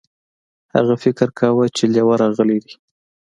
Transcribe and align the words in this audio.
هغه 0.75 0.95
فکر 1.03 1.27
کاوه 1.39 1.65
چې 1.75 1.83
لیوه 1.93 2.15
راغلی 2.21 2.59
دی. 2.63 2.73